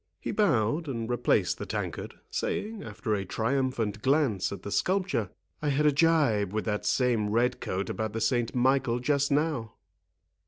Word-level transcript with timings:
He 0.19 0.31
bowed, 0.31 0.87
and 0.87 1.07
replaced 1.07 1.59
the 1.59 1.67
tankard, 1.67 2.15
saying, 2.31 2.81
after 2.83 3.13
a 3.13 3.23
triumphant 3.23 4.01
glance 4.01 4.51
at 4.51 4.63
the 4.63 4.71
sculpture, 4.71 5.29
"I 5.61 5.69
had 5.69 5.85
a 5.85 5.91
gibe 5.91 6.53
with 6.53 6.65
that 6.65 6.87
same 6.87 7.29
red 7.29 7.59
coat 7.61 7.87
about 7.87 8.13
the 8.13 8.19
Saint 8.19 8.55
Michael 8.55 8.97
just 8.99 9.31
now." 9.31 9.75